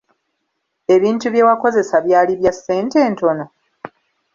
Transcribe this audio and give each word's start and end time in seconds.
Ebintu 0.95 1.25
bye 1.33 1.47
wakozesa 1.47 1.95
byali 2.05 2.33
bya 2.39 2.53
ssente 2.55 2.97
ntono? 3.11 3.45